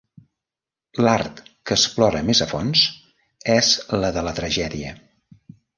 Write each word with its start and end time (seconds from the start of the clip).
L'art 1.07 1.41
que 1.69 1.77
explora 1.77 2.23
més 2.31 2.43
a 2.47 2.49
fons 2.55 2.89
és 3.61 3.73
la 4.05 4.13
de 4.19 4.27
la 4.31 4.37
tragèdia. 4.43 5.01